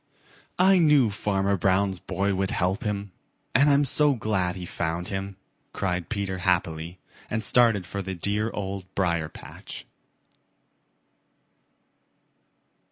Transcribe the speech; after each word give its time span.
"I 0.57 0.79
knew 0.79 1.11
Farmer 1.11 1.55
Brown's 1.57 1.99
boy 1.99 2.33
would 2.33 2.49
help 2.49 2.83
him, 2.85 3.11
and 3.53 3.69
I'm 3.69 3.85
so 3.85 4.15
glad 4.15 4.55
he 4.55 4.65
found 4.65 5.09
him," 5.09 5.35
cried 5.73 6.09
Peter 6.09 6.39
happily 6.39 6.97
and 7.29 7.43
started 7.43 7.85
for 7.85 8.01
the 8.01 8.15
dear 8.15 8.49
Old 8.49 8.85
Briar 8.95 9.29
patch. 9.29 9.85